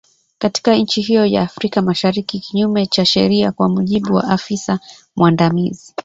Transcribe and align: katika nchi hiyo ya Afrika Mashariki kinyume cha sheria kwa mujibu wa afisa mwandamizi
katika 0.39 0.75
nchi 0.75 1.01
hiyo 1.01 1.25
ya 1.25 1.41
Afrika 1.41 1.81
Mashariki 1.81 2.39
kinyume 2.39 2.85
cha 2.85 3.05
sheria 3.05 3.51
kwa 3.51 3.69
mujibu 3.69 4.13
wa 4.13 4.23
afisa 4.29 4.79
mwandamizi 5.15 5.93